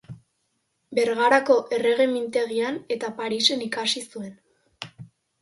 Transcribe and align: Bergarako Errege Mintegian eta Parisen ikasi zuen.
Bergarako 0.99 1.57
Errege 1.77 2.07
Mintegian 2.15 2.81
eta 2.97 3.11
Parisen 3.21 3.63
ikasi 3.67 4.05
zuen. 4.09 4.35